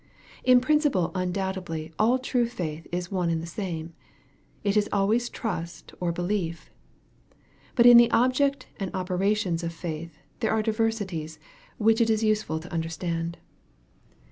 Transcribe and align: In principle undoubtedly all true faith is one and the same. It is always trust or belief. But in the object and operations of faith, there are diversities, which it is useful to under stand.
In 0.43 0.61
principle 0.61 1.11
undoubtedly 1.13 1.93
all 1.99 2.17
true 2.17 2.47
faith 2.47 2.87
is 2.91 3.11
one 3.11 3.29
and 3.29 3.39
the 3.39 3.45
same. 3.45 3.93
It 4.63 4.75
is 4.75 4.89
always 4.91 5.29
trust 5.29 5.93
or 5.99 6.11
belief. 6.11 6.71
But 7.75 7.85
in 7.85 7.97
the 7.97 8.09
object 8.09 8.65
and 8.79 8.89
operations 8.95 9.61
of 9.61 9.71
faith, 9.73 10.17
there 10.39 10.53
are 10.53 10.63
diversities, 10.63 11.37
which 11.77 12.01
it 12.01 12.09
is 12.09 12.23
useful 12.23 12.59
to 12.61 12.73
under 12.73 12.89
stand. 12.89 13.37